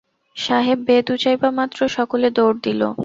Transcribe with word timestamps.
সাহেব 0.35 0.79
বেত 0.87 1.05
উঁচাইবামাত্র 1.11 1.79
সকলে 1.97 2.27
দৌড় 2.31 2.57
দিল। 2.63 2.81